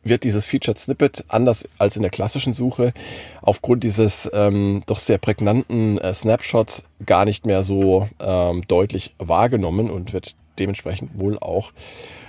wird 0.09 0.25
dieses 0.25 0.45
Featured 0.45 0.79
Snippet 0.79 1.25
anders 1.29 1.69
als 1.79 1.97
in 1.97 2.03
der 2.03 2.11
klassischen 2.11 2.53
Suche 2.53 2.93
aufgrund 3.43 3.85
dieses 3.85 4.31
ähm, 4.33 4.83
doch 4.87 4.99
sehr 4.99 5.19
prägnanten 5.19 5.99
äh, 5.99 6.15
Snapshots 6.15 6.85
gar 7.05 7.25
nicht 7.25 7.47
mehr 7.47 7.65
so 7.65 8.09
ähm, 8.21 8.63
deutlich 8.69 9.15
wahrgenommen 9.19 9.91
und 9.91 10.13
wird 10.13 10.37
dementsprechend 10.59 11.21
wohl 11.21 11.39
auch 11.39 11.73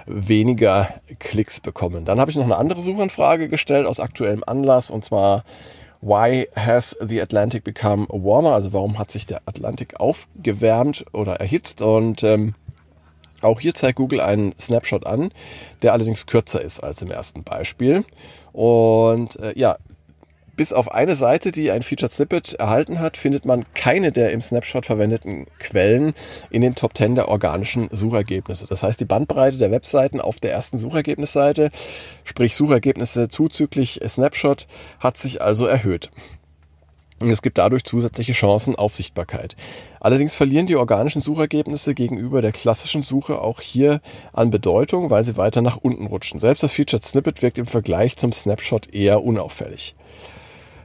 weniger 0.05 0.89
Klicks 1.19 1.59
bekommen. 1.59 2.05
Dann 2.05 2.19
habe 2.19 2.31
ich 2.31 2.37
noch 2.37 2.45
eine 2.45 2.57
andere 2.57 2.81
Suchanfrage 2.81 3.49
gestellt 3.49 3.85
aus 3.85 3.99
aktuellem 3.99 4.43
Anlass 4.45 4.89
und 4.89 5.03
zwar 5.03 5.43
Why 6.01 6.47
has 6.55 6.95
the 7.01 7.21
Atlantic 7.21 7.63
become 7.63 8.05
warmer? 8.09 8.53
Also 8.53 8.71
warum 8.71 8.99
hat 8.99 9.09
sich 9.09 9.25
der 9.25 9.41
Atlantik 9.45 9.99
aufgewärmt 9.99 11.05
oder 11.11 11.37
erhitzt? 11.37 11.81
Und 11.81 12.23
ähm, 12.23 12.53
auch 13.41 13.59
hier 13.59 13.73
zeigt 13.73 13.97
Google 13.97 14.21
einen 14.21 14.53
Snapshot 14.59 15.05
an, 15.05 15.31
der 15.81 15.93
allerdings 15.93 16.25
kürzer 16.25 16.61
ist 16.61 16.79
als 16.79 17.01
im 17.01 17.11
ersten 17.11 17.43
Beispiel. 17.43 18.03
Und 18.51 19.39
äh, 19.39 19.53
ja, 19.55 19.77
bis 20.57 20.73
auf 20.73 20.91
eine 20.91 21.15
Seite, 21.15 21.51
die 21.51 21.69
ein 21.69 21.83
Featured 21.83 22.11
Snippet 22.11 22.53
erhalten 22.55 22.99
hat, 22.99 23.15
findet 23.15 23.45
man 23.45 23.63
keine 23.75 24.11
der 24.11 24.31
im 24.31 24.41
Snapshot 24.41 24.87
verwendeten 24.87 25.45
Quellen 25.59 26.13
in 26.49 26.61
den 26.63 26.73
Top 26.73 26.97
10 26.97 27.13
der 27.13 27.29
organischen 27.29 27.89
Suchergebnisse. 27.91 28.65
Das 28.65 28.81
heißt, 28.81 28.99
die 28.99 29.05
Bandbreite 29.05 29.57
der 29.57 29.69
Webseiten 29.69 30.19
auf 30.19 30.39
der 30.39 30.51
ersten 30.51 30.79
Suchergebnisseite, 30.79 31.69
sprich 32.23 32.55
Suchergebnisse 32.55 33.27
zuzüglich 33.29 34.01
Snapshot, 34.07 34.67
hat 34.99 35.17
sich 35.17 35.43
also 35.43 35.67
erhöht. 35.67 36.09
Und 37.19 37.29
es 37.29 37.41
gibt 37.41 37.57
dadurch 37.57 37.83
zusätzliche 37.83 38.33
Chancen 38.33 38.75
auf 38.75 38.93
Sichtbarkeit. 38.93 39.55
Allerdings 39.99 40.35
verlieren 40.35 40.67
die 40.67 40.75
organischen 40.75 41.21
Suchergebnisse 41.21 41.95
gegenüber 41.95 42.41
der 42.41 42.51
klassischen 42.51 43.01
Suche 43.01 43.41
auch 43.41 43.59
hier 43.59 44.01
an 44.33 44.51
Bedeutung, 44.51 45.09
weil 45.09 45.23
sie 45.23 45.35
weiter 45.37 45.61
nach 45.61 45.77
unten 45.77 46.05
rutschen. 46.05 46.39
Selbst 46.39 46.61
das 46.61 46.71
Featured 46.71 47.03
Snippet 47.03 47.41
wirkt 47.41 47.57
im 47.57 47.65
Vergleich 47.65 48.17
zum 48.17 48.31
Snapshot 48.31 48.93
eher 48.93 49.23
unauffällig. 49.23 49.95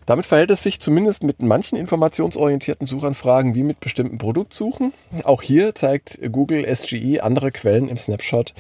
Damit 0.07 0.27
verhält 0.27 0.51
es 0.51 0.63
sich 0.63 0.81
zumindest 0.81 1.23
mit 1.23 1.41
manchen 1.41 1.79
informationsorientierten 1.79 2.87
Suchanfragen 2.87 3.55
wie 3.55 3.63
mit 3.63 3.79
bestimmten 3.79 4.19
Produktsuchen. 4.19 4.93
Auch 5.23 5.43
hier 5.43 5.75
zeigt 5.75 6.19
Google 6.33 6.65
SGE 6.75 7.21
andere 7.23 7.53
Quellen 7.53 7.89
im 7.89 7.97
Snapshot 7.97 8.53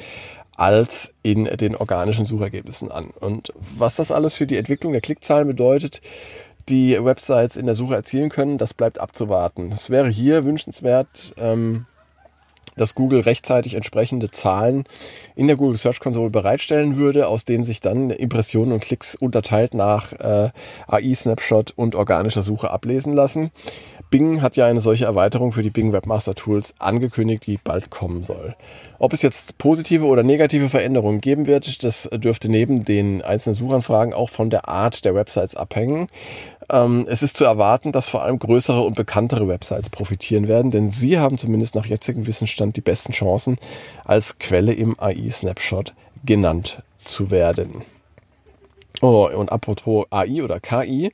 als 0.56 1.12
in 1.22 1.44
den 1.44 1.74
organischen 1.74 2.24
Suchergebnissen 2.24 2.92
an. 2.92 3.10
Und 3.18 3.52
was 3.76 3.96
das 3.96 4.12
alles 4.12 4.34
für 4.34 4.46
die 4.46 4.58
Entwicklung 4.58 4.92
der 4.92 5.00
Klickzahlen 5.00 5.48
bedeutet, 5.48 6.02
die 6.68 7.02
Websites 7.02 7.56
in 7.56 7.66
der 7.66 7.74
Suche 7.74 7.94
erzielen 7.94 8.30
können, 8.30 8.58
das 8.58 8.74
bleibt 8.74 9.00
abzuwarten. 9.00 9.72
Es 9.72 9.90
wäre 9.90 10.08
hier 10.08 10.44
wünschenswert, 10.44 11.34
ähm, 11.36 11.86
dass 12.76 12.94
Google 12.94 13.20
rechtzeitig 13.20 13.74
entsprechende 13.74 14.30
Zahlen 14.30 14.84
in 15.34 15.46
der 15.46 15.56
Google 15.56 15.78
Search 15.78 16.00
Console 16.00 16.30
bereitstellen 16.30 16.96
würde, 16.96 17.28
aus 17.28 17.44
denen 17.44 17.64
sich 17.64 17.80
dann 17.80 18.10
Impressionen 18.10 18.72
und 18.72 18.80
Klicks 18.80 19.14
unterteilt 19.14 19.74
nach 19.74 20.12
äh, 20.12 20.50
AI 20.86 21.14
Snapshot 21.14 21.72
und 21.76 21.94
organischer 21.94 22.42
Suche 22.42 22.70
ablesen 22.70 23.12
lassen. 23.14 23.50
Bing 24.12 24.42
hat 24.42 24.56
ja 24.56 24.66
eine 24.66 24.82
solche 24.82 25.06
Erweiterung 25.06 25.52
für 25.52 25.62
die 25.62 25.70
Bing 25.70 25.92
Webmaster 25.92 26.34
Tools 26.34 26.74
angekündigt, 26.78 27.46
die 27.46 27.58
bald 27.62 27.88
kommen 27.88 28.24
soll. 28.24 28.54
Ob 28.98 29.14
es 29.14 29.22
jetzt 29.22 29.56
positive 29.56 30.04
oder 30.04 30.22
negative 30.22 30.68
Veränderungen 30.68 31.22
geben 31.22 31.46
wird, 31.46 31.82
das 31.82 32.10
dürfte 32.12 32.50
neben 32.50 32.84
den 32.84 33.22
einzelnen 33.22 33.54
Suchanfragen 33.54 34.12
auch 34.12 34.28
von 34.28 34.50
der 34.50 34.68
Art 34.68 35.06
der 35.06 35.14
Websites 35.14 35.56
abhängen. 35.56 36.08
Ähm, 36.72 37.06
es 37.08 37.22
ist 37.22 37.36
zu 37.36 37.44
erwarten, 37.44 37.92
dass 37.92 38.08
vor 38.08 38.22
allem 38.22 38.38
größere 38.38 38.80
und 38.80 38.96
bekanntere 38.96 39.46
Websites 39.46 39.90
profitieren 39.90 40.48
werden, 40.48 40.70
denn 40.70 40.90
sie 40.90 41.18
haben 41.18 41.36
zumindest 41.36 41.74
nach 41.74 41.86
jetzigem 41.86 42.26
Wissensstand 42.26 42.76
die 42.76 42.80
besten 42.80 43.12
Chancen, 43.12 43.58
als 44.04 44.38
Quelle 44.38 44.72
im 44.72 44.98
AI 44.98 45.30
Snapshot 45.30 45.92
genannt 46.24 46.82
zu 46.96 47.30
werden. 47.30 47.82
Oh, 49.02 49.28
und 49.28 49.52
apropos 49.52 50.06
AI 50.10 50.42
oder 50.42 50.60
KI, 50.60 51.12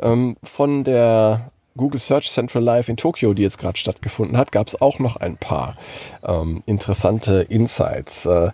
ähm, 0.00 0.36
von 0.42 0.84
der 0.84 1.50
Google 1.76 2.00
Search 2.00 2.30
Central 2.30 2.62
Live 2.62 2.88
in 2.88 2.96
Tokio, 2.96 3.34
die 3.34 3.42
jetzt 3.42 3.58
gerade 3.58 3.76
stattgefunden 3.76 4.36
hat, 4.36 4.52
gab 4.52 4.68
es 4.68 4.80
auch 4.80 5.00
noch 5.00 5.16
ein 5.16 5.36
paar 5.36 5.74
ähm, 6.24 6.62
interessante 6.66 7.42
Insights. 7.42 8.26
Äh, 8.26 8.52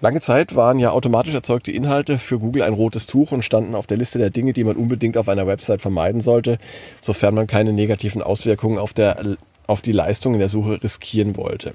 Lange 0.00 0.20
Zeit 0.20 0.54
waren 0.54 0.78
ja 0.78 0.92
automatisch 0.92 1.34
erzeugte 1.34 1.72
Inhalte 1.72 2.18
für 2.18 2.38
Google 2.38 2.62
ein 2.62 2.72
rotes 2.72 3.08
Tuch 3.08 3.32
und 3.32 3.42
standen 3.42 3.74
auf 3.74 3.88
der 3.88 3.96
Liste 3.96 4.18
der 4.18 4.30
Dinge, 4.30 4.52
die 4.52 4.62
man 4.62 4.76
unbedingt 4.76 5.16
auf 5.16 5.28
einer 5.28 5.48
Website 5.48 5.80
vermeiden 5.80 6.20
sollte, 6.20 6.58
sofern 7.00 7.34
man 7.34 7.48
keine 7.48 7.72
negativen 7.72 8.22
Auswirkungen 8.22 8.78
auf, 8.78 8.92
der, 8.92 9.36
auf 9.66 9.80
die 9.80 9.92
Leistung 9.92 10.34
in 10.34 10.40
der 10.40 10.48
Suche 10.48 10.80
riskieren 10.82 11.36
wollte. 11.36 11.74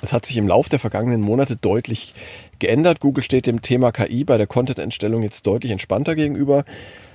Es 0.00 0.14
hat 0.14 0.24
sich 0.24 0.38
im 0.38 0.48
Lauf 0.48 0.70
der 0.70 0.78
vergangenen 0.78 1.20
Monate 1.20 1.56
deutlich 1.56 2.14
geändert. 2.58 3.00
Google 3.00 3.22
steht 3.22 3.46
dem 3.46 3.60
Thema 3.60 3.92
KI 3.92 4.24
bei 4.24 4.38
der 4.38 4.46
Content-Entstellung 4.46 5.22
jetzt 5.22 5.46
deutlich 5.46 5.72
entspannter 5.72 6.14
gegenüber 6.14 6.64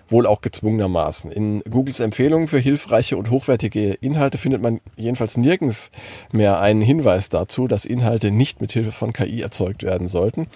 wohl 0.07 0.25
auch 0.25 0.41
gezwungenermaßen. 0.41 1.31
In 1.31 1.61
Googles 1.69 1.99
Empfehlungen 1.99 2.47
für 2.47 2.59
hilfreiche 2.59 3.17
und 3.17 3.29
hochwertige 3.29 3.93
Inhalte 3.93 4.37
findet 4.37 4.61
man 4.61 4.81
jedenfalls 4.95 5.37
nirgends 5.37 5.91
mehr 6.31 6.59
einen 6.59 6.81
Hinweis 6.81 7.29
dazu, 7.29 7.67
dass 7.67 7.85
Inhalte 7.85 8.31
nicht 8.31 8.61
mit 8.61 8.71
Hilfe 8.71 8.91
von 8.91 9.13
KI 9.13 9.41
erzeugt 9.41 9.83
werden 9.83 10.07
sollten. 10.07 10.47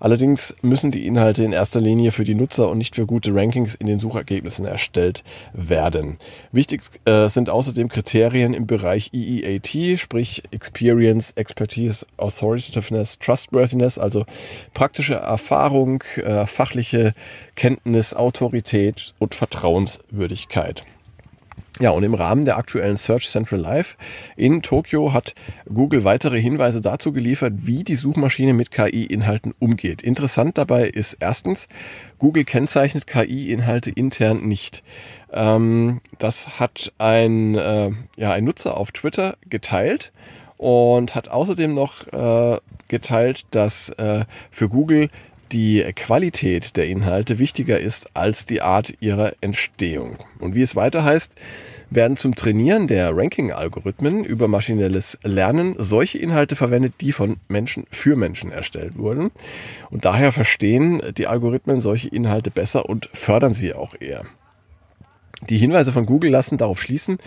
Allerdings 0.00 0.54
müssen 0.62 0.90
die 0.90 1.06
Inhalte 1.06 1.44
in 1.44 1.52
erster 1.52 1.80
Linie 1.80 2.12
für 2.12 2.24
die 2.24 2.34
Nutzer 2.34 2.68
und 2.68 2.78
nicht 2.78 2.94
für 2.94 3.06
gute 3.06 3.34
Rankings 3.34 3.74
in 3.74 3.86
den 3.86 3.98
Suchergebnissen 3.98 4.64
erstellt 4.64 5.24
werden. 5.52 6.18
Wichtig 6.52 6.82
äh, 7.04 7.28
sind 7.28 7.50
außerdem 7.50 7.88
Kriterien 7.88 8.54
im 8.54 8.66
Bereich 8.66 9.10
EEAT, 9.12 9.98
sprich 9.98 10.42
Experience, 10.50 11.32
Expertise, 11.32 12.06
Authoritativeness, 12.16 13.18
Trustworthiness, 13.18 13.98
also 13.98 14.24
praktische 14.74 15.14
Erfahrung, 15.14 16.02
äh, 16.16 16.46
fachliche 16.46 17.14
Kenntnis, 17.56 18.14
Autorität 18.14 19.14
und 19.18 19.34
Vertrauenswürdigkeit. 19.34 20.84
Ja, 21.80 21.90
und 21.90 22.02
im 22.02 22.14
Rahmen 22.14 22.44
der 22.44 22.56
aktuellen 22.56 22.96
Search 22.96 23.28
Central 23.30 23.60
Live 23.60 23.96
in 24.36 24.62
Tokio 24.62 25.12
hat 25.12 25.36
Google 25.72 26.02
weitere 26.02 26.40
Hinweise 26.40 26.80
dazu 26.80 27.12
geliefert, 27.12 27.52
wie 27.58 27.84
die 27.84 27.94
Suchmaschine 27.94 28.52
mit 28.52 28.72
KI-Inhalten 28.72 29.54
umgeht. 29.60 30.02
Interessant 30.02 30.58
dabei 30.58 30.88
ist 30.88 31.18
erstens, 31.20 31.68
Google 32.18 32.44
kennzeichnet 32.44 33.06
KI-Inhalte 33.06 33.90
intern 33.90 34.40
nicht. 34.40 34.82
Ähm, 35.32 36.00
das 36.18 36.58
hat 36.58 36.92
ein, 36.98 37.54
äh, 37.54 37.92
ja, 38.16 38.32
ein 38.32 38.42
Nutzer 38.42 38.76
auf 38.76 38.90
Twitter 38.90 39.36
geteilt 39.48 40.10
und 40.56 41.14
hat 41.14 41.28
außerdem 41.28 41.72
noch 41.74 42.12
äh, 42.12 42.58
geteilt, 42.88 43.46
dass 43.52 43.90
äh, 43.90 44.24
für 44.50 44.68
Google 44.68 45.10
die 45.52 45.84
Qualität 45.94 46.76
der 46.76 46.86
Inhalte 46.86 47.38
wichtiger 47.38 47.80
ist 47.80 48.10
als 48.14 48.46
die 48.46 48.60
Art 48.60 48.94
ihrer 49.00 49.32
Entstehung. 49.40 50.16
Und 50.38 50.54
wie 50.54 50.62
es 50.62 50.76
weiter 50.76 51.04
heißt, 51.04 51.34
werden 51.90 52.16
zum 52.16 52.34
Trainieren 52.34 52.86
der 52.86 53.16
Ranking-Algorithmen 53.16 54.24
über 54.24 54.48
maschinelles 54.48 55.18
Lernen 55.22 55.74
solche 55.78 56.18
Inhalte 56.18 56.56
verwendet, 56.56 56.94
die 57.00 57.12
von 57.12 57.38
Menschen 57.48 57.84
für 57.90 58.16
Menschen 58.16 58.52
erstellt 58.52 58.98
wurden. 58.98 59.30
Und 59.90 60.04
daher 60.04 60.32
verstehen 60.32 61.02
die 61.16 61.26
Algorithmen 61.26 61.80
solche 61.80 62.08
Inhalte 62.08 62.50
besser 62.50 62.88
und 62.88 63.08
fördern 63.12 63.54
sie 63.54 63.72
auch 63.72 63.94
eher. 63.98 64.24
Die 65.48 65.58
Hinweise 65.58 65.92
von 65.92 66.04
Google 66.04 66.30
lassen 66.30 66.58
darauf 66.58 66.82
schließen, 66.82 67.18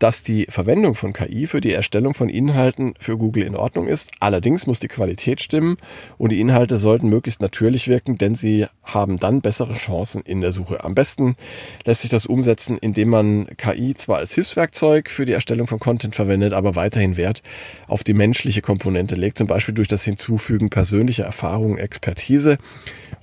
dass 0.00 0.22
die 0.22 0.46
Verwendung 0.48 0.96
von 0.96 1.12
KI 1.12 1.46
für 1.46 1.60
die 1.60 1.72
Erstellung 1.72 2.14
von 2.14 2.28
Inhalten 2.28 2.94
für 2.98 3.16
Google 3.16 3.44
in 3.44 3.54
Ordnung 3.54 3.86
ist. 3.86 4.10
Allerdings 4.18 4.66
muss 4.66 4.80
die 4.80 4.88
Qualität 4.88 5.40
stimmen 5.40 5.76
und 6.18 6.32
die 6.32 6.40
Inhalte 6.40 6.78
sollten 6.78 7.08
möglichst 7.08 7.40
natürlich 7.40 7.86
wirken, 7.86 8.18
denn 8.18 8.34
sie 8.34 8.66
haben 8.82 9.20
dann 9.20 9.42
bessere 9.42 9.74
Chancen 9.74 10.22
in 10.22 10.40
der 10.40 10.52
Suche. 10.52 10.82
Am 10.82 10.94
besten 10.94 11.36
lässt 11.84 12.00
sich 12.00 12.10
das 12.10 12.26
umsetzen, 12.26 12.78
indem 12.78 13.10
man 13.10 13.46
KI 13.58 13.94
zwar 13.94 14.18
als 14.18 14.32
Hilfswerkzeug 14.32 15.10
für 15.10 15.26
die 15.26 15.32
Erstellung 15.32 15.66
von 15.66 15.78
Content 15.78 16.16
verwendet, 16.16 16.54
aber 16.54 16.74
weiterhin 16.74 17.18
Wert 17.18 17.42
auf 17.86 18.02
die 18.02 18.14
menschliche 18.14 18.62
Komponente 18.62 19.16
legt, 19.16 19.36
zum 19.36 19.46
Beispiel 19.46 19.74
durch 19.74 19.88
das 19.88 20.02
Hinzufügen 20.02 20.70
persönlicher 20.70 21.24
Erfahrungen, 21.24 21.76
Expertise 21.78 22.56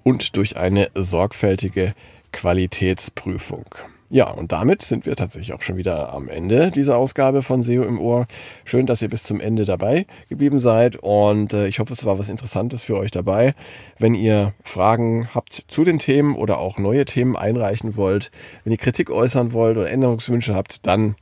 und 0.03 0.37
durch 0.37 0.57
eine 0.57 0.89
sorgfältige 0.93 1.95
Qualitätsprüfung. 2.31 3.65
Ja, 4.09 4.29
und 4.29 4.53
damit 4.53 4.83
sind 4.83 5.05
wir 5.05 5.17
tatsächlich 5.17 5.51
auch 5.53 5.61
schon 5.61 5.75
wieder 5.75 6.13
am 6.13 6.29
Ende 6.29 6.71
dieser 6.71 6.97
Ausgabe 6.97 7.43
von 7.43 7.61
SEO 7.61 7.83
im 7.83 7.99
Ohr. 7.99 8.25
Schön, 8.63 8.85
dass 8.85 9.01
ihr 9.01 9.09
bis 9.09 9.23
zum 9.23 9.41
Ende 9.41 9.65
dabei 9.65 10.05
geblieben 10.29 10.61
seid 10.61 10.95
und 10.95 11.51
äh, 11.51 11.67
ich 11.67 11.79
hoffe, 11.79 11.91
es 11.91 12.05
war 12.05 12.17
was 12.17 12.29
Interessantes 12.29 12.83
für 12.83 12.95
euch 12.95 13.11
dabei. 13.11 13.53
Wenn 13.99 14.15
ihr 14.15 14.53
Fragen 14.63 15.27
habt 15.35 15.65
zu 15.67 15.83
den 15.83 15.99
Themen 15.99 16.35
oder 16.35 16.59
auch 16.59 16.77
neue 16.77 17.03
Themen 17.03 17.35
einreichen 17.35 17.97
wollt, 17.97 18.31
wenn 18.63 18.71
ihr 18.71 18.77
Kritik 18.77 19.09
äußern 19.09 19.51
wollt 19.51 19.75
oder 19.75 19.89
Änderungswünsche 19.89 20.55
habt, 20.55 20.87
dann 20.87 21.15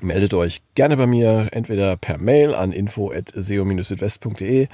meldet 0.00 0.34
euch 0.34 0.60
gerne 0.74 0.96
bei 0.96 1.06
mir, 1.06 1.50
entweder 1.52 1.96
per 1.96 2.18
Mail 2.18 2.56
an 2.56 2.72
info.seo-südwest.de 2.72 4.66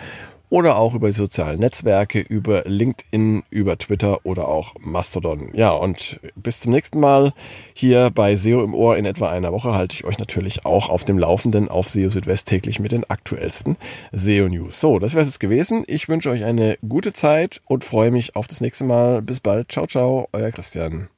oder 0.50 0.76
auch 0.76 0.95
über 0.95 1.09
die 1.09 1.14
sozialen 1.14 1.61
Netzwerke, 1.61 2.21
über 2.21 2.62
LinkedIn, 2.64 3.43
über 3.50 3.78
Twitter 3.78 4.25
oder 4.25 4.49
auch 4.49 4.75
Mastodon. 4.81 5.50
Ja, 5.52 5.71
und 5.71 6.21
bis 6.37 6.61
zum 6.61 6.73
nächsten 6.73 7.00
Mal 7.00 7.33
hier 7.75 8.11
bei 8.14 8.37
SEO 8.37 8.62
im 8.64 8.75
Ohr 8.75 8.97
in 8.97 9.05
etwa 9.05 9.31
einer 9.31 9.52
Woche 9.52 9.75
halte 9.75 9.95
ich 9.95 10.05
euch 10.05 10.19
natürlich 10.19 10.64
auch 10.64 10.88
auf 10.88 11.05
dem 11.05 11.19
Laufenden 11.19 11.69
auf 11.69 11.88
SEO 11.88 12.11
Südwest 12.11 12.49
täglich 12.49 12.81
mit 12.81 12.93
den 12.93 13.09
aktuellsten 13.09 13.76
SEO 14.12 14.49
News. 14.49 14.81
So, 14.81 14.99
das 14.99 15.14
wäre 15.14 15.26
es 15.26 15.38
gewesen. 15.38 15.85
Ich 15.87 16.09
wünsche 16.09 16.31
euch 16.31 16.45
eine 16.45 16.78
gute 16.87 17.12
Zeit 17.12 17.61
und 17.67 17.85
freue 17.85 18.11
mich 18.11 18.37
auf 18.37 18.47
das 18.47 18.61
nächste 18.61 18.85
Mal. 18.85 19.23
Bis 19.23 19.40
bald. 19.40 19.71
Ciao, 19.71 19.87
ciao, 19.87 20.28
euer 20.33 20.50
Christian. 20.50 21.09